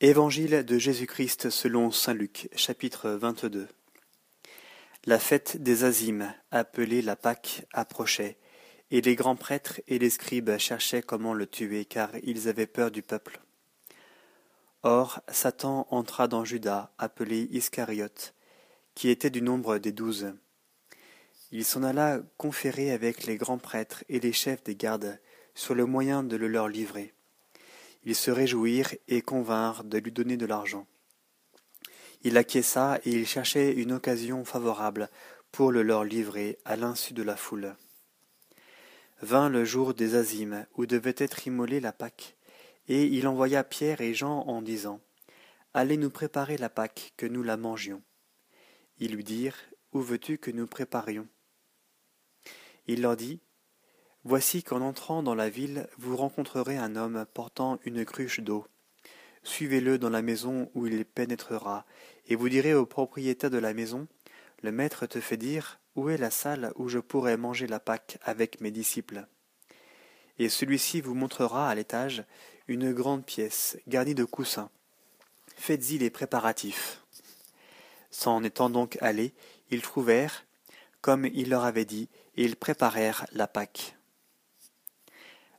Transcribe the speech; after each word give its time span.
Évangile 0.00 0.64
de 0.64 0.78
Jésus-Christ 0.78 1.50
selon 1.50 1.90
saint 1.90 2.14
Luc, 2.14 2.48
chapitre 2.54 3.10
22. 3.10 3.66
La 5.06 5.18
fête 5.18 5.60
des 5.60 5.82
Azimes, 5.82 6.32
appelée 6.52 7.02
la 7.02 7.16
Pâque, 7.16 7.66
approchait, 7.72 8.38
et 8.92 9.00
les 9.00 9.16
grands 9.16 9.34
prêtres 9.34 9.80
et 9.88 9.98
les 9.98 10.10
scribes 10.10 10.56
cherchaient 10.56 11.02
comment 11.02 11.34
le 11.34 11.48
tuer, 11.48 11.84
car 11.84 12.10
ils 12.22 12.46
avaient 12.46 12.68
peur 12.68 12.92
du 12.92 13.02
peuple. 13.02 13.40
Or, 14.84 15.20
Satan 15.32 15.88
entra 15.90 16.28
dans 16.28 16.44
Judas, 16.44 16.92
appelé 16.96 17.48
Iscariote, 17.50 18.34
qui 18.94 19.08
était 19.08 19.30
du 19.30 19.42
nombre 19.42 19.78
des 19.78 19.90
douze. 19.90 20.32
Il 21.50 21.64
s'en 21.64 21.82
alla 21.82 22.20
conférer 22.36 22.92
avec 22.92 23.26
les 23.26 23.36
grands 23.36 23.58
prêtres 23.58 24.04
et 24.08 24.20
les 24.20 24.32
chefs 24.32 24.62
des 24.62 24.76
gardes 24.76 25.18
sur 25.56 25.74
le 25.74 25.86
moyen 25.86 26.22
de 26.22 26.36
le 26.36 26.46
leur 26.46 26.68
livrer. 26.68 27.14
Ils 28.04 28.14
se 28.14 28.30
réjouirent 28.30 28.94
et 29.08 29.22
convinrent 29.22 29.84
de 29.84 29.98
lui 29.98 30.12
donner 30.12 30.36
de 30.36 30.46
l'argent. 30.46 30.86
Il 32.22 32.36
acquiesça 32.36 33.00
et 33.04 33.10
il 33.10 33.26
cherchait 33.26 33.72
une 33.72 33.92
occasion 33.92 34.44
favorable 34.44 35.08
pour 35.52 35.72
le 35.72 35.82
leur 35.82 36.04
livrer 36.04 36.58
à 36.64 36.76
l'insu 36.76 37.14
de 37.14 37.22
la 37.22 37.36
foule. 37.36 37.76
Vint 39.20 39.48
le 39.48 39.64
jour 39.64 39.94
des 39.94 40.14
Azimes, 40.14 40.66
où 40.76 40.86
devait 40.86 41.14
être 41.16 41.46
immolée 41.46 41.80
la 41.80 41.92
Pâque, 41.92 42.36
et 42.88 43.04
il 43.04 43.26
envoya 43.26 43.64
Pierre 43.64 44.00
et 44.00 44.14
Jean 44.14 44.40
en 44.46 44.62
disant 44.62 45.00
Allez 45.74 45.96
nous 45.96 46.10
préparer 46.10 46.56
la 46.56 46.68
Pâque, 46.68 47.12
que 47.16 47.26
nous 47.26 47.42
la 47.42 47.56
mangions. 47.56 48.02
Ils 48.98 49.12
lui 49.12 49.24
dirent 49.24 49.58
Où 49.92 50.00
veux-tu 50.00 50.38
que 50.38 50.50
nous 50.50 50.66
préparions? 50.66 51.28
Il 52.86 53.02
leur 53.02 53.16
dit 53.16 53.40
Voici 54.24 54.62
qu'en 54.62 54.80
entrant 54.80 55.22
dans 55.22 55.34
la 55.34 55.48
ville, 55.48 55.88
vous 55.96 56.16
rencontrerez 56.16 56.76
un 56.76 56.96
homme 56.96 57.24
portant 57.32 57.78
une 57.84 58.04
cruche 58.04 58.40
d'eau. 58.40 58.66
Suivez-le 59.44 59.98
dans 59.98 60.10
la 60.10 60.22
maison 60.22 60.70
où 60.74 60.86
il 60.86 61.04
pénétrera, 61.04 61.86
et 62.26 62.34
vous 62.34 62.48
direz 62.48 62.74
au 62.74 62.84
propriétaire 62.84 63.50
de 63.50 63.58
la 63.58 63.74
maison, 63.74 64.06
Le 64.62 64.72
maître 64.72 65.06
te 65.06 65.20
fait 65.20 65.36
dire, 65.36 65.78
Où 65.94 66.10
est 66.10 66.16
la 66.16 66.32
salle 66.32 66.72
où 66.74 66.88
je 66.88 66.98
pourrais 66.98 67.36
manger 67.36 67.68
la 67.68 67.78
Pâque 67.78 68.18
avec 68.22 68.60
mes 68.60 68.72
disciples? 68.72 69.26
Et 70.40 70.48
celui-ci 70.48 71.00
vous 71.00 71.14
montrera 71.14 71.70
à 71.70 71.74
l'étage 71.74 72.24
une 72.66 72.92
grande 72.92 73.24
pièce 73.24 73.78
garnie 73.86 74.16
de 74.16 74.24
coussins. 74.24 74.70
Faites-y 75.56 75.98
les 75.98 76.10
préparatifs. 76.10 77.02
S'en 78.10 78.42
étant 78.42 78.68
donc 78.68 78.98
allés, 79.00 79.32
ils 79.70 79.82
trouvèrent, 79.82 80.44
comme 81.00 81.24
il 81.24 81.50
leur 81.50 81.64
avait 81.64 81.84
dit, 81.84 82.08
et 82.36 82.44
ils 82.44 82.56
préparèrent 82.56 83.26
la 83.32 83.46
Pâque. 83.46 83.97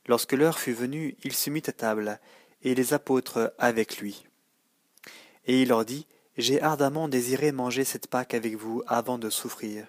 Lorsque 0.10 0.34
l'heure 0.34 0.58
fut 0.58 0.74
venue, 0.74 1.16
il 1.24 1.34
se 1.34 1.52
mit 1.52 1.62
à 1.68 1.72
table, 1.72 2.20
et 2.64 2.74
les 2.74 2.94
apôtres 2.96 3.54
avec 3.60 4.00
lui. 4.00 4.26
Et 5.46 5.62
il 5.62 5.68
leur 5.68 5.86
dit, 5.86 6.08
J'ai 6.36 6.60
ardemment 6.64 7.08
désiré 7.08 7.52
manger 7.52 7.84
cette 7.84 8.08
Pâque 8.08 8.34
avec 8.34 8.56
vous 8.56 8.82
avant 8.88 9.20
de 9.20 9.30
souffrir. 9.30 9.86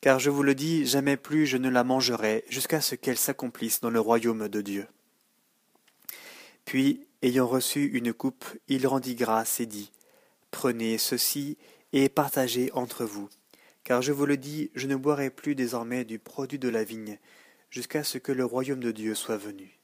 Car 0.00 0.20
je 0.20 0.30
vous 0.30 0.44
le 0.44 0.54
dis, 0.54 0.86
jamais 0.86 1.16
plus 1.16 1.46
je 1.46 1.56
ne 1.56 1.68
la 1.68 1.82
mangerai 1.82 2.44
jusqu'à 2.48 2.80
ce 2.80 2.94
qu'elle 2.94 3.18
s'accomplisse 3.18 3.80
dans 3.80 3.90
le 3.90 3.98
royaume 3.98 4.48
de 4.48 4.60
Dieu. 4.60 4.86
Puis, 6.64 7.04
ayant 7.22 7.48
reçu 7.48 7.86
une 7.86 8.12
coupe, 8.12 8.44
il 8.68 8.86
rendit 8.86 9.16
grâce 9.16 9.58
et 9.58 9.66
dit, 9.66 9.90
Prenez 10.52 10.96
ceci 10.96 11.58
et 11.92 12.08
partagez 12.08 12.70
entre 12.72 13.04
vous, 13.04 13.28
car 13.82 14.00
je 14.00 14.12
vous 14.12 14.26
le 14.26 14.36
dis, 14.36 14.70
je 14.76 14.86
ne 14.86 14.94
boirai 14.94 15.30
plus 15.30 15.56
désormais 15.56 16.04
du 16.04 16.20
produit 16.20 16.60
de 16.60 16.68
la 16.68 16.84
vigne, 16.84 17.18
jusqu'à 17.72 18.04
ce 18.04 18.18
que 18.18 18.30
le 18.30 18.44
royaume 18.44 18.80
de 18.80 18.92
Dieu 18.92 19.14
soit 19.14 19.38
venu. 19.38 19.80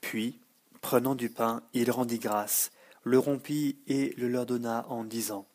Puis, 0.00 0.40
prenant 0.80 1.16
du 1.16 1.28
pain, 1.28 1.62
il 1.74 1.90
rendit 1.90 2.20
grâce, 2.20 2.70
le 3.02 3.18
rompit 3.18 3.78
et 3.88 4.14
le 4.16 4.28
leur 4.28 4.46
donna 4.46 4.86
en 4.88 5.04
disant 5.04 5.46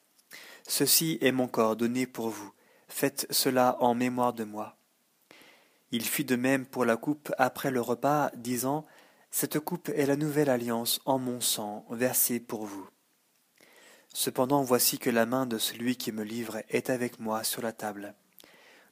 Ceci 0.67 1.17
est 1.21 1.31
mon 1.31 1.47
corps 1.47 1.77
donné 1.77 2.05
pour 2.05 2.29
vous, 2.29 2.51
faites 2.89 3.25
cela 3.29 3.77
en 3.79 3.95
mémoire 3.95 4.33
de 4.33 4.43
moi. 4.43 4.75
Il 5.91 6.03
fit 6.03 6.25
de 6.25 6.35
même 6.35 6.65
pour 6.65 6.83
la 6.83 6.97
coupe 6.97 7.33
après 7.37 7.71
le 7.71 7.79
repas, 7.79 8.29
disant 8.35 8.85
Cette 9.31 9.59
coupe 9.59 9.89
est 9.89 10.05
la 10.05 10.17
nouvelle 10.17 10.49
alliance 10.49 10.99
en 11.05 11.19
mon 11.19 11.39
sang, 11.39 11.85
versée 11.89 12.41
pour 12.41 12.65
vous. 12.65 12.89
Cependant 14.13 14.61
voici 14.61 14.99
que 14.99 15.09
la 15.09 15.25
main 15.25 15.45
de 15.45 15.57
celui 15.57 15.95
qui 15.95 16.11
me 16.11 16.23
livre 16.23 16.61
est 16.69 16.89
avec 16.89 17.19
moi 17.19 17.43
sur 17.43 17.61
la 17.61 17.71
table. 17.71 18.13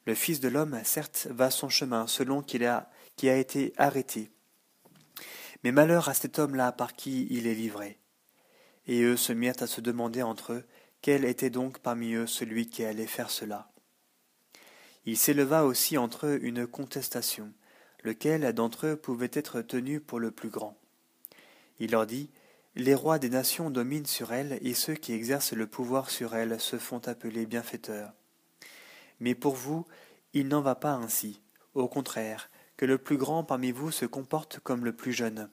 Le 0.04 0.14
Fils 0.14 0.40
de 0.40 0.48
l'homme, 0.48 0.80
certes, 0.84 1.28
va 1.30 1.50
son 1.50 1.68
chemin 1.68 2.06
selon 2.06 2.42
qu'il 2.42 2.64
a, 2.64 2.90
qui 3.16 3.28
a 3.28 3.36
été 3.36 3.72
arrêté. 3.76 4.30
Mais 5.62 5.70
malheur 5.70 6.08
à 6.08 6.14
cet 6.14 6.38
homme-là 6.38 6.72
par 6.72 6.94
qui 6.94 7.28
il 7.30 7.46
est 7.46 7.54
livré. 7.54 7.98
Et 8.86 9.02
eux 9.02 9.16
se 9.16 9.32
mirent 9.32 9.60
à 9.62 9.68
se 9.68 9.80
demander 9.80 10.22
entre 10.22 10.54
eux 10.54 10.64
quel 11.02 11.24
était 11.24 11.50
donc 11.50 11.80
parmi 11.80 12.14
eux 12.14 12.26
celui 12.26 12.68
qui 12.68 12.84
allait 12.84 13.06
faire 13.06 13.30
cela? 13.30 13.70
Il 15.04 15.16
s'éleva 15.16 15.64
aussi 15.64 15.98
entre 15.98 16.26
eux 16.26 16.38
une 16.44 16.66
contestation, 16.66 17.52
lequel 18.04 18.52
d'entre 18.52 18.86
eux 18.86 18.96
pouvait 18.96 19.30
être 19.32 19.62
tenu 19.62 20.00
pour 20.00 20.20
le 20.20 20.30
plus 20.30 20.48
grand. 20.48 20.78
Il 21.80 21.90
leur 21.90 22.06
dit 22.06 22.30
Les 22.76 22.94
rois 22.94 23.18
des 23.18 23.30
nations 23.30 23.70
dominent 23.70 24.06
sur 24.06 24.32
elles, 24.32 24.58
et 24.62 24.74
ceux 24.74 24.94
qui 24.94 25.12
exercent 25.12 25.54
le 25.54 25.66
pouvoir 25.66 26.10
sur 26.10 26.36
elles 26.36 26.60
se 26.60 26.78
font 26.78 27.00
appeler 27.08 27.46
bienfaiteurs. 27.46 28.12
Mais 29.22 29.36
pour 29.36 29.54
vous, 29.54 29.86
il 30.32 30.48
n'en 30.48 30.62
va 30.62 30.74
pas 30.74 30.94
ainsi. 30.94 31.40
Au 31.74 31.86
contraire, 31.86 32.50
que 32.76 32.84
le 32.84 32.98
plus 32.98 33.16
grand 33.16 33.44
parmi 33.44 33.70
vous 33.70 33.92
se 33.92 34.04
comporte 34.04 34.58
comme 34.58 34.84
le 34.84 34.96
plus 34.96 35.12
jeune, 35.12 35.48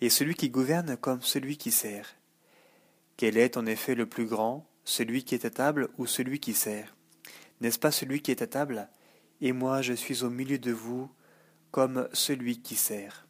et 0.00 0.08
celui 0.08 0.36
qui 0.36 0.50
gouverne 0.50 0.96
comme 0.96 1.20
celui 1.20 1.56
qui 1.56 1.72
sert. 1.72 2.14
Quel 3.16 3.36
est 3.36 3.56
en 3.56 3.66
effet 3.66 3.96
le 3.96 4.06
plus 4.06 4.26
grand, 4.26 4.64
celui 4.84 5.24
qui 5.24 5.34
est 5.34 5.44
à 5.44 5.50
table 5.50 5.88
ou 5.98 6.06
celui 6.06 6.38
qui 6.38 6.54
sert? 6.54 6.94
N'est-ce 7.60 7.80
pas 7.80 7.90
celui 7.90 8.22
qui 8.22 8.30
est 8.30 8.40
à 8.40 8.46
table? 8.46 8.88
Et 9.40 9.50
moi 9.52 9.82
je 9.82 9.94
suis 9.94 10.22
au 10.22 10.30
milieu 10.30 10.58
de 10.60 10.72
vous 10.72 11.10
comme 11.72 12.08
celui 12.12 12.62
qui 12.62 12.76
sert. 12.76 13.26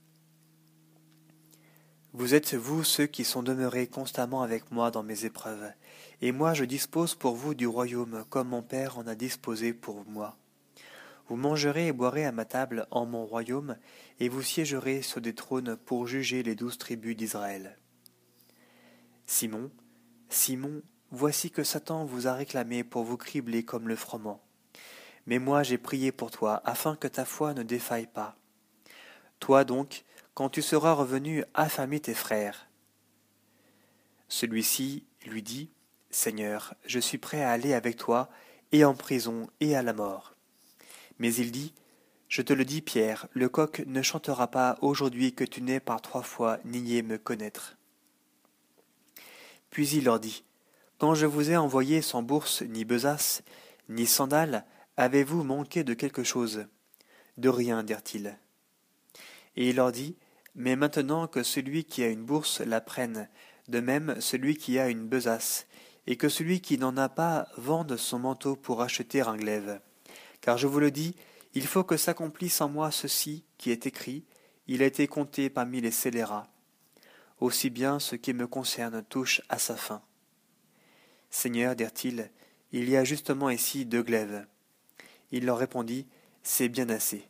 Vous 2.12 2.34
êtes 2.34 2.52
vous 2.52 2.84
ceux 2.84 3.06
qui 3.06 3.24
sont 3.24 3.42
demeurés 3.42 3.86
constamment 3.86 4.42
avec 4.42 4.70
moi 4.70 4.90
dans 4.90 5.02
mes 5.02 5.24
épreuves, 5.24 5.72
et 6.22 6.30
moi 6.30 6.54
je 6.54 6.64
dispose 6.64 7.16
pour 7.16 7.34
vous 7.34 7.52
du 7.52 7.66
royaume 7.66 8.24
comme 8.30 8.48
mon 8.48 8.62
Père 8.62 8.96
en 8.96 9.06
a 9.08 9.16
disposé 9.16 9.74
pour 9.74 10.06
moi. 10.06 10.38
Vous 11.28 11.36
mangerez 11.36 11.88
et 11.88 11.92
boirez 11.92 12.24
à 12.24 12.32
ma 12.32 12.44
table 12.44 12.86
en 12.90 13.06
mon 13.06 13.26
royaume, 13.26 13.76
et 14.20 14.28
vous 14.28 14.42
siégerez 14.42 15.02
sur 15.02 15.20
des 15.20 15.34
trônes 15.34 15.76
pour 15.76 16.06
juger 16.06 16.42
les 16.42 16.54
douze 16.54 16.78
tribus 16.78 17.16
d'Israël. 17.16 17.76
Simon, 19.26 19.70
Simon, 20.28 20.82
voici 21.10 21.50
que 21.50 21.64
Satan 21.64 22.04
vous 22.04 22.28
a 22.28 22.34
réclamé 22.34 22.84
pour 22.84 23.02
vous 23.02 23.16
cribler 23.16 23.64
comme 23.64 23.88
le 23.88 23.96
froment. 23.96 24.42
Mais 25.26 25.38
moi 25.38 25.62
j'ai 25.62 25.78
prié 25.78 26.12
pour 26.12 26.30
toi, 26.30 26.60
afin 26.64 26.96
que 26.96 27.08
ta 27.08 27.24
foi 27.24 27.52
ne 27.54 27.62
défaille 27.62 28.06
pas. 28.06 28.36
Toi 29.40 29.64
donc, 29.64 30.04
quand 30.34 30.50
tu 30.50 30.62
seras 30.62 30.92
revenu, 30.92 31.44
affamer 31.54 31.98
tes 31.98 32.14
frères. 32.14 32.68
Celui-ci 34.28 35.04
lui 35.26 35.42
dit, 35.42 35.70
Seigneur, 36.12 36.74
je 36.86 37.00
suis 37.00 37.18
prêt 37.18 37.42
à 37.42 37.50
aller 37.50 37.74
avec 37.74 37.96
toi, 37.96 38.30
et 38.70 38.84
en 38.84 38.94
prison, 38.94 39.48
et 39.60 39.74
à 39.74 39.82
la 39.82 39.92
mort. 39.92 40.34
Mais 41.18 41.34
il 41.34 41.50
dit, 41.50 41.74
Je 42.28 42.42
te 42.42 42.52
le 42.52 42.64
dis, 42.64 42.82
Pierre, 42.82 43.26
le 43.32 43.48
coq 43.48 43.82
ne 43.86 44.02
chantera 44.02 44.48
pas 44.48 44.78
aujourd'hui 44.80 45.34
que 45.34 45.44
tu 45.44 45.62
n'aies 45.62 45.80
par 45.80 46.00
trois 46.00 46.22
fois 46.22 46.58
nié 46.64 47.02
me 47.02 47.18
connaître. 47.18 47.76
Puis 49.70 49.88
il 49.88 50.04
leur 50.04 50.20
dit, 50.20 50.44
Quand 50.98 51.14
je 51.14 51.26
vous 51.26 51.50
ai 51.50 51.56
envoyé 51.56 52.02
sans 52.02 52.22
bourse, 52.22 52.62
ni 52.62 52.84
besace, 52.84 53.42
ni 53.88 54.06
sandales, 54.06 54.64
avez-vous 54.96 55.42
manqué 55.42 55.82
de 55.82 55.94
quelque 55.94 56.22
chose? 56.22 56.66
De 57.38 57.48
rien, 57.48 57.82
dirent-ils. 57.82 58.38
Et 59.56 59.70
il 59.70 59.76
leur 59.76 59.92
dit, 59.92 60.16
mais 60.54 60.76
maintenant 60.76 61.26
que 61.26 61.42
celui 61.42 61.84
qui 61.84 62.02
a 62.02 62.08
une 62.08 62.24
bourse 62.24 62.60
la 62.60 62.80
prenne, 62.80 63.28
de 63.68 63.80
même 63.80 64.20
celui 64.20 64.56
qui 64.56 64.78
a 64.78 64.88
une 64.88 65.06
besace, 65.06 65.66
et 66.06 66.16
que 66.16 66.28
celui 66.28 66.60
qui 66.60 66.78
n'en 66.78 66.96
a 66.96 67.08
pas 67.08 67.48
vende 67.56 67.96
son 67.96 68.18
manteau 68.18 68.56
pour 68.56 68.82
acheter 68.82 69.20
un 69.20 69.36
glaive. 69.36 69.80
Car 70.40 70.58
je 70.58 70.66
vous 70.66 70.80
le 70.80 70.90
dis, 70.90 71.14
il 71.54 71.66
faut 71.66 71.84
que 71.84 71.96
s'accomplisse 71.96 72.60
en 72.60 72.68
moi 72.68 72.90
ceci 72.90 73.44
qui 73.58 73.70
est 73.70 73.86
écrit, 73.86 74.24
il 74.66 74.82
a 74.82 74.86
été 74.86 75.06
compté 75.06 75.50
parmi 75.50 75.80
les 75.80 75.90
scélérats. 75.90 76.48
Aussi 77.40 77.70
bien 77.70 77.98
ce 77.98 78.16
qui 78.16 78.32
me 78.32 78.46
concerne 78.46 79.02
touche 79.02 79.42
à 79.48 79.58
sa 79.58 79.76
fin. 79.76 80.02
Seigneur, 81.30 81.74
dirent-ils, 81.74 82.30
il 82.72 82.88
y 82.88 82.96
a 82.96 83.04
justement 83.04 83.50
ici 83.50 83.84
deux 83.84 84.02
glaives. 84.02 84.46
Il 85.30 85.46
leur 85.46 85.58
répondit, 85.58 86.06
C'est 86.42 86.68
bien 86.68 86.88
assez. 86.88 87.28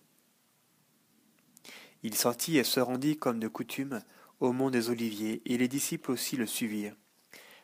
Il 2.03 2.15
sortit 2.15 2.59
et 2.59 2.65
se 2.65 2.81
rendit 2.81 3.17
comme 3.17 3.39
de 3.39 3.49
coutume 3.49 4.03
au 4.41 4.53
mont 4.53 4.71
des 4.71 4.91
Oliviers, 4.91 5.41
et 5.47 5.57
les 5.57 5.69
disciples 5.69 6.11
aussi 6.11 6.37
le 6.37 6.47
suivirent. 6.47 6.97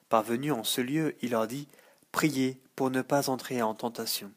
Parvenu 0.09 0.53
en 0.53 0.65
ce 0.65 0.81
lieu, 0.81 1.17
il 1.23 1.31
leur 1.31 1.47
dit 1.47 1.69
Priez 2.13 2.61
pour 2.77 2.91
ne 2.91 3.03
pas 3.03 3.29
entrer 3.29 3.61
en 3.63 3.75
tentation. 3.75 4.33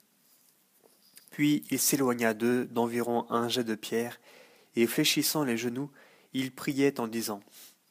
Puis 1.32 1.64
il 1.72 1.80
s'éloigna 1.80 2.34
d'eux 2.34 2.66
d'environ 2.66 3.26
un 3.30 3.48
jet 3.48 3.64
de 3.64 3.76
pierre, 3.76 4.20
et 4.76 4.88
fléchissant 4.88 5.44
les 5.44 5.58
genoux, 5.58 5.90
il 6.34 6.52
priait 6.52 7.00
en 7.00 7.08
disant 7.08 7.42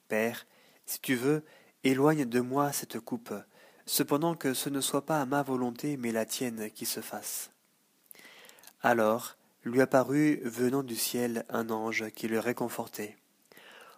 Père, 0.08 0.46
si 0.86 1.00
tu 1.00 1.14
veux, 1.14 1.44
éloigne 1.84 2.24
de 2.24 2.40
moi 2.40 2.72
cette 2.72 3.00
coupe, 3.00 3.32
cependant 3.86 4.34
que 4.34 4.54
ce 4.54 4.68
ne 4.68 4.80
soit 4.80 5.06
pas 5.06 5.24
ma 5.24 5.42
volonté 5.42 5.96
mais 5.96 6.12
la 6.12 6.26
tienne 6.26 6.70
qui 6.70 6.86
se 6.86 7.00
fasse. 7.00 7.50
Alors 8.82 9.36
lui 9.64 9.80
apparut 9.80 10.40
venant 10.44 10.82
du 10.82 10.96
ciel 10.96 11.44
un 11.48 11.70
ange 11.70 12.10
qui 12.10 12.28
le 12.28 12.38
réconfortait. 12.38 13.16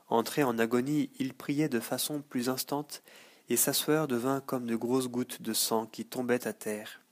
Entré 0.08 0.42
en 0.42 0.58
agonie, 0.58 1.10
il 1.18 1.34
priait 1.34 1.68
de 1.68 1.80
façon 1.80 2.20
plus 2.20 2.48
instante, 2.48 3.02
et 3.52 3.56
sa 3.56 3.74
sueur 3.74 4.08
devint 4.08 4.40
comme 4.40 4.64
de 4.64 4.76
grosses 4.76 5.08
gouttes 5.08 5.42
de 5.42 5.52
sang 5.52 5.84
qui 5.84 6.06
tombaient 6.06 6.48
à 6.48 6.54
terre. 6.54 7.02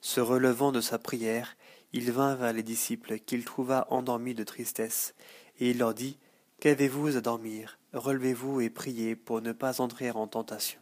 Se 0.00 0.20
relevant 0.20 0.70
de 0.70 0.80
sa 0.80 1.00
prière, 1.00 1.56
il 1.92 2.12
vint 2.12 2.36
vers 2.36 2.52
les 2.52 2.62
disciples 2.62 3.18
qu'il 3.18 3.44
trouva 3.44 3.88
endormis 3.90 4.34
de 4.34 4.44
tristesse, 4.44 5.16
et 5.58 5.70
il 5.70 5.78
leur 5.78 5.94
dit 5.94 6.16
Qu'avez-vous 6.60 7.16
à 7.16 7.20
dormir? 7.20 7.80
Relevez-vous 7.92 8.60
et 8.60 8.70
priez 8.70 9.16
pour 9.16 9.42
ne 9.42 9.50
pas 9.50 9.80
entrer 9.80 10.12
en 10.12 10.28
tentation. 10.28 10.78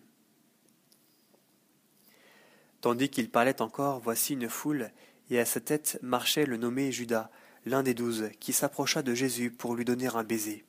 Tandis 2.82 3.08
qu'il 3.08 3.30
parlait 3.30 3.62
encore, 3.62 4.00
voici 4.00 4.34
une 4.34 4.50
foule, 4.50 4.90
et 5.30 5.40
à 5.40 5.46
sa 5.46 5.60
tête 5.60 5.98
marchait 6.02 6.44
le 6.44 6.58
nommé 6.58 6.92
Judas, 6.92 7.30
l'un 7.64 7.82
des 7.82 7.94
douze, 7.94 8.28
qui 8.40 8.52
s'approcha 8.52 9.02
de 9.02 9.14
Jésus 9.14 9.50
pour 9.50 9.74
lui 9.74 9.86
donner 9.86 10.08
un 10.08 10.22
baiser. 10.22 10.66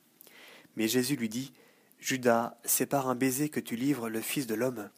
Mais 0.76 0.88
Jésus 0.88 1.16
lui 1.16 1.28
dit 1.28 1.52
Judas, 1.98 2.58
c'est 2.64 2.86
par 2.86 3.08
un 3.08 3.14
baiser 3.14 3.48
que 3.48 3.60
tu 3.60 3.76
livres 3.76 4.08
le 4.08 4.20
Fils 4.20 4.46
de 4.46 4.54
l'homme. 4.54 4.90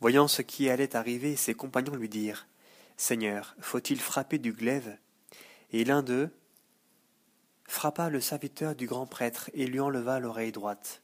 Voyant 0.00 0.28
ce 0.28 0.42
qui 0.42 0.70
allait 0.70 0.96
arriver, 0.96 1.36
ses 1.36 1.54
compagnons 1.54 1.94
lui 1.94 2.08
dirent 2.08 2.46
Seigneur, 2.96 3.54
faut-il 3.60 4.00
frapper 4.00 4.38
du 4.38 4.52
glaive? 4.52 4.96
Et 5.72 5.84
l'un 5.84 6.02
d'eux 6.02 6.30
frappa 7.68 8.10
le 8.10 8.20
serviteur 8.20 8.74
du 8.74 8.86
grand 8.86 9.06
prêtre 9.06 9.50
et 9.54 9.66
lui 9.66 9.80
enleva 9.80 10.18
l'oreille 10.20 10.52
droite. 10.52 11.02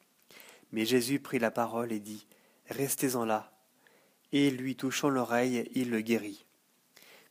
Mais 0.72 0.84
Jésus 0.84 1.20
prit 1.20 1.38
la 1.38 1.50
parole 1.50 1.92
et 1.92 2.00
dit 2.00 2.26
Restez-en 2.68 3.24
là. 3.24 3.52
Et 4.32 4.50
lui 4.50 4.76
touchant 4.76 5.08
l'oreille, 5.08 5.70
il 5.74 5.90
le 5.90 6.00
guérit. 6.00 6.44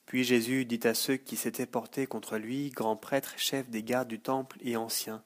Puis 0.05 0.23
Jésus 0.23 0.65
dit 0.65 0.79
à 0.83 0.93
ceux 0.93 1.17
qui 1.17 1.35
s'étaient 1.35 1.65
portés 1.65 2.07
contre 2.07 2.37
lui, 2.37 2.69
grand 2.69 2.95
prêtre, 2.95 3.33
chef 3.37 3.69
des 3.69 3.83
gardes 3.83 4.07
du 4.07 4.19
temple 4.19 4.57
et 4.61 4.77
anciens, 4.77 5.23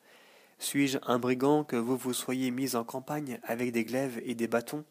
Suis-je 0.61 0.97
un 1.03 1.19
brigand 1.19 1.63
que 1.63 1.77
vous 1.77 1.95
vous 1.95 2.13
soyez 2.13 2.51
mis 2.51 2.75
en 2.75 2.83
campagne 2.83 3.39
avec 3.43 3.71
des 3.71 3.85
glaives 3.85 4.21
et 4.25 4.35
des 4.35 4.49
bâtons? 4.49 4.83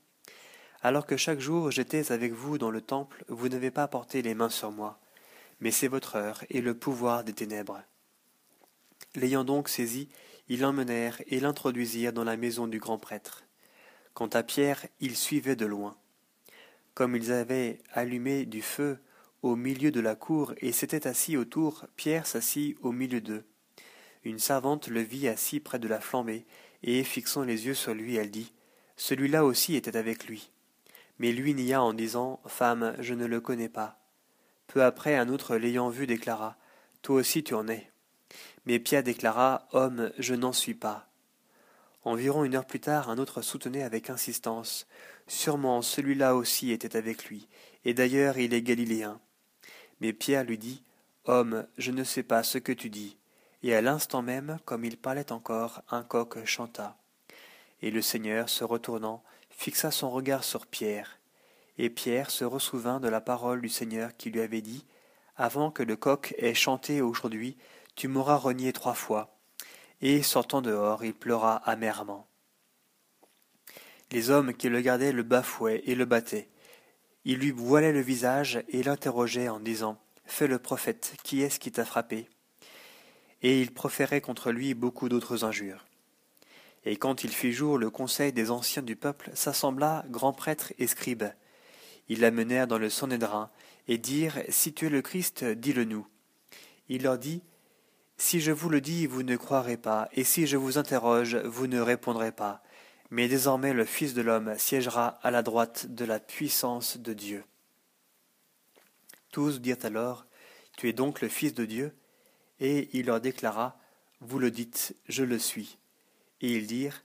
Alors 0.81 1.05
que 1.05 1.19
chaque 1.19 1.41
jour 1.41 1.71
j'étais 1.71 2.11
avec 2.11 2.33
vous 2.33 2.57
dans 2.57 2.71
le 2.71 2.81
temple, 2.81 3.23
vous 3.29 3.51
n'avez 3.51 3.71
pas 3.71 3.87
porté 3.87 4.23
les 4.23 4.35
mains 4.35 4.49
sur 4.49 4.73
moi. 4.73 4.99
Mais 5.61 5.71
c'est 5.71 5.87
votre 5.87 6.17
heure 6.17 6.43
et 6.49 6.63
le 6.63 6.73
pouvoir 6.73 7.23
des 7.23 7.35
ténèbres. 7.35 7.83
L'ayant 9.15 9.45
donc 9.45 9.69
saisi, 9.69 10.09
ils 10.49 10.61
l'emmenèrent 10.61 11.21
et 11.27 11.39
l'introduisirent 11.39 12.15
dans 12.15 12.25
la 12.25 12.39
maison 12.39 12.67
du 12.67 12.79
grand 12.79 12.99
prêtre. 12.99 13.45
Quant 14.15 14.29
à 14.29 14.43
Pierre, 14.43 14.87
il 15.01 15.17
suivait 15.17 15.55
de 15.55 15.67
loin. 15.67 15.99
Comme 16.95 17.15
ils 17.15 17.31
avaient 17.31 17.79
allumé 17.93 18.47
du 18.47 18.63
feu 18.63 18.99
au 19.43 19.55
milieu 19.55 19.91
de 19.91 20.01
la 20.01 20.15
cour 20.15 20.55
et 20.59 20.73
s'était 20.73 21.07
assis 21.07 21.37
autour, 21.37 21.85
Pierre 21.95 22.27
s'assit 22.27 22.77
au 22.81 22.91
milieu 22.91 23.21
d'eux. 23.21 23.45
Une 24.25 24.39
servante 24.39 24.89
le 24.89 25.01
vit 25.01 25.29
assis 25.29 25.61
près 25.61 25.79
de 25.79 25.89
la 25.89 26.01
flambée, 26.01 26.45
et 26.83 27.03
fixant 27.05 27.43
les 27.43 27.67
yeux 27.67 27.75
sur 27.75 27.95
lui, 27.95 28.17
elle 28.17 28.31
dit 28.31 28.53
Celui-là 28.97 29.45
aussi 29.45 29.75
était 29.75 29.97
avec 29.97 30.27
lui. 30.27 30.51
Mais 31.19 31.33
lui 31.33 31.55
nia 31.55 31.83
en 31.83 31.93
disant 31.93 32.41
Femme, 32.47 32.95
je 33.01 33.15
ne 33.15 33.27
le 33.27 33.41
connais 33.41 33.69
pas. 33.69 33.99
Peu 34.69 34.83
après, 34.83 35.17
un 35.17 35.29
autre 35.29 35.57
l'ayant 35.57 35.89
vu 35.89 36.07
déclara 36.07 36.57
Toi 37.03 37.17
aussi 37.17 37.43
tu 37.43 37.55
en 37.55 37.69
es. 37.69 37.91
Mais 38.67 38.79
Pierre 38.79 39.03
déclara 39.03 39.67
Homme, 39.73 40.13
je 40.19 40.35
n'en 40.35 40.53
suis 40.53 40.75
pas. 40.75 41.09
Environ 42.05 42.45
une 42.45 42.55
heure 42.55 42.67
plus 42.67 42.81
tard, 42.81 43.11
un 43.11 43.19
autre 43.19 43.43
soutenait 43.43 43.83
avec 43.83 44.11
insistance 44.11 44.87
Sûrement 45.27 45.83
celui-là 45.83 46.37
aussi 46.37 46.71
était 46.71 46.97
avec 46.97 47.27
lui, 47.27 47.49
et 47.85 47.93
d'ailleurs 47.93 48.39
il 48.39 48.55
est 48.55 48.63
galiléen. 48.63 49.21
Mais 50.01 50.13
Pierre 50.13 50.45
lui 50.45 50.59
dit 50.59 50.83
Homme, 51.25 51.67
je 51.77 51.91
ne 51.91 52.05
sais 52.05 52.23
pas 52.23 52.43
ce 52.43 52.57
que 52.59 52.73
tu 52.73 52.89
dis. 52.89 53.19
Et 53.63 53.75
à 53.75 53.81
l'instant 53.81 54.23
même, 54.23 54.59
comme 54.65 54.85
il 54.85 54.97
parlait 54.97 55.33
encore, 55.33 55.83
un 55.91 56.03
coq 56.03 56.45
chanta. 56.45 56.97
Et 57.83 57.91
le 57.91 58.03
Seigneur, 58.03 58.49
se 58.49 58.65
retournant, 58.65 59.23
fixa 59.51 59.91
son 59.91 60.11
regard 60.11 60.45
sur 60.45 60.67
Pierre. 60.67 61.19
Et 61.77 61.91
Pierre 61.91 62.31
se 62.31 62.45
ressouvint 62.45 63.01
de 63.01 63.09
la 63.09 63.21
parole 63.21 63.61
du 63.61 63.69
Seigneur 63.69 64.17
qui 64.17 64.31
lui 64.31 64.41
avait 64.41 64.63
dit 64.63 64.85
Avant 65.37 65.71
que 65.71 65.83
le 65.83 65.97
coq 65.97 66.35
ait 66.39 66.55
chanté 66.55 67.03
aujourd'hui, 67.03 67.57
tu 67.95 68.09
m'auras 68.09 68.37
renié 68.37 68.73
trois 68.73 68.95
fois. 68.95 69.37
Et 70.01 70.23
sortant 70.23 70.63
dehors, 70.63 71.05
il 71.05 71.15
pleura 71.15 71.57
amèrement. 71.57 72.27
Les 74.13 74.31
hommes 74.31 74.55
qui 74.55 74.69
le 74.69 74.81
gardaient 74.81 75.13
le 75.13 75.25
bafouaient 75.25 75.83
et 75.85 75.95
le 75.95 76.05
battaient. 76.05 76.49
Ils 77.25 77.39
lui 77.39 77.51
voilaient 77.51 77.93
le 77.93 78.01
visage 78.01 78.63
et 78.69 78.83
l'interrogeaient 78.83 79.49
en 79.49 79.61
disant 79.61 79.99
Fais 80.25 80.47
le 80.47 80.59
prophète, 80.59 81.15
qui 81.25 81.43
est-ce 81.43 81.59
qui 81.59 81.73
t'a 81.73 81.85
frappé? 81.85 82.29
Et 83.43 83.61
ils 83.61 83.73
proféraient 83.73 84.21
contre 84.21 84.51
lui 84.51 84.75
beaucoup 84.75 85.09
d'autres 85.09 85.45
injures. 85.45 85.85
Et 86.85 86.97
quand 86.97 87.25
il 87.25 87.31
fit 87.31 87.53
jour, 87.53 87.79
le 87.79 87.91
conseil 87.91 88.33
des 88.33 88.51
anciens 88.51 88.83
du 88.83 88.97
peuple 88.97 89.31
s'assembla, 89.35 90.05
grands 90.09 90.33
prêtres 90.33 90.73
et 90.79 90.87
scribes. 90.87 91.25
Ils 92.09 92.21
l'amenèrent 92.21 92.67
dans 92.67 92.79
le 92.79 92.91
Sanhédrin 92.91 93.51
et 93.87 93.99
dirent 93.99 94.41
Si 94.49 94.73
tu 94.73 94.87
es 94.87 94.91
le 94.91 95.03
Christ, 95.03 95.45
dis-le 95.45 95.85
nous. 95.85 96.07
Il 96.89 97.03
leur 97.03 97.19
dit 97.19 97.43
Si 98.17 98.41
je 98.41 98.53
vous 98.53 98.69
le 98.69 98.81
dis, 98.81 99.07
vous 99.07 99.23
ne 99.23 99.37
croirez 99.37 99.77
pas, 99.77 100.09
et 100.13 100.25
si 100.25 100.47
je 100.47 100.57
vous 100.57 100.79
interroge, 100.79 101.37
vous 101.37 101.67
ne 101.67 101.81
répondrez 101.81 102.33
pas. 102.33 102.63
Mais 103.11 103.29
désormais 103.29 103.73
le 103.73 103.85
Fils 103.85 104.15
de 104.15 104.23
l'homme 104.23 104.55
siégera 104.59 105.19
à 105.23 105.31
la 105.31 105.43
droite 105.43 105.87
de 105.89 106.05
la 106.05 106.21
puissance 106.21 106.99
de 106.99 107.13
Dieu. 107.13 107.45
Tous 109.31 109.61
dirent 109.61 109.85
alors, 109.85 110.27
Tu 110.77 110.89
es 110.89 110.93
donc 110.93 111.21
le 111.21 111.29
Fils 111.29 111.55
de 111.55 111.65
Dieu? 111.65 111.95
Et 112.61 112.89
il 112.93 113.07
leur 113.07 113.21
déclara, 113.21 113.79
Vous 114.21 114.39
le 114.39 114.51
dites, 114.51 114.97
je 115.09 115.25
le 115.25 115.39
suis. 115.39 115.79
Et 116.41 116.53
ils 116.55 116.67
dirent, 116.67 117.03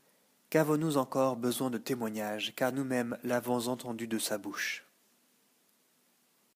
Qu'avons-nous 0.50 0.98
encore 0.98 1.36
besoin 1.36 1.70
de 1.70 1.80
témoignages, 1.80 2.54
car 2.56 2.72
nous-mêmes 2.72 3.18
l'avons 3.24 3.70
entendu 3.70 4.08
de 4.08 4.20
sa 4.20 4.38
bouche. 4.38 4.86